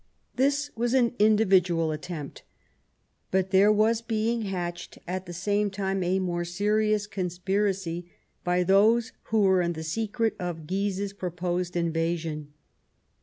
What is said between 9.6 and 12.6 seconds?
in the secret of Guise's proposed invasion.